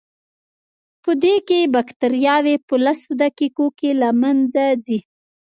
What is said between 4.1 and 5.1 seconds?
منځه ځي.